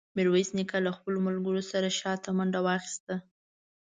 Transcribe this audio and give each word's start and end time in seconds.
میرویس 0.17 0.49
نیکه 0.57 0.77
له 0.85 0.91
خپلو 0.97 1.17
ملګرو 1.27 1.61
سره 1.71 1.87
شاته 1.99 2.29
منډه 2.37 2.59
واخیسته. 2.67 3.15